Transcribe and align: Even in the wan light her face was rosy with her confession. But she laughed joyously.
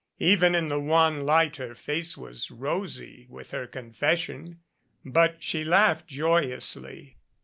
Even 0.17 0.55
in 0.55 0.67
the 0.67 0.79
wan 0.79 1.27
light 1.27 1.57
her 1.57 1.75
face 1.75 2.17
was 2.17 2.49
rosy 2.49 3.27
with 3.29 3.51
her 3.51 3.67
confession. 3.67 4.59
But 5.05 5.43
she 5.43 5.63
laughed 5.63 6.07
joyously. 6.07 7.17